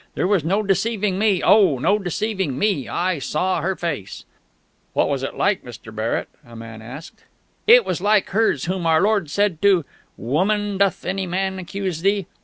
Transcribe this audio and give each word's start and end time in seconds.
There 0.15 0.25
was 0.25 0.43
no 0.43 0.63
deceiving 0.63 1.19
me, 1.19 1.43
oh, 1.43 1.77
no 1.77 1.99
deceiving 1.99 2.57
me! 2.57 2.89
I 2.89 3.19
saw 3.19 3.61
her 3.61 3.75
face...." 3.75 4.25
"What 4.93 5.07
was 5.07 5.21
it 5.21 5.37
like, 5.37 5.63
Mr. 5.63 5.93
Barrett?" 5.93 6.27
a 6.43 6.55
man 6.55 6.81
asked. 6.81 7.25
"It 7.67 7.85
was 7.85 8.01
like 8.01 8.31
hers 8.31 8.65
whom 8.65 8.87
our 8.87 8.99
Lord 9.03 9.29
said 9.29 9.61
to, 9.61 9.85
'Woman, 10.17 10.79
doth 10.79 11.05
any 11.05 11.27
man 11.27 11.59
accuse 11.59 12.01
thee?' 12.01 12.25